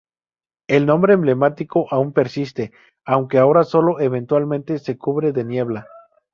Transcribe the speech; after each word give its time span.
El 0.67 0.87
nombre 0.87 1.13
emblemático 1.13 1.85
aún 1.91 2.11
persiste, 2.11 2.71
aunque 3.05 3.37
ahora 3.37 3.63
sólo 3.63 3.99
eventualmente 3.99 4.79
se 4.79 4.97
cubre 4.97 5.31
de 5.31 5.43
neblina. 5.43 5.85